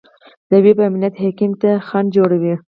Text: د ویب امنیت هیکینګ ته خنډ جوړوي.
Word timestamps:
د 0.49 0.51
ویب 0.65 0.77
امنیت 0.87 1.15
هیکینګ 1.23 1.53
ته 1.61 1.69
خنډ 1.87 2.09
جوړوي. 2.17 2.53